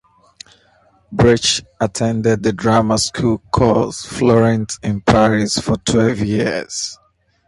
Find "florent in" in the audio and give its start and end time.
4.03-5.01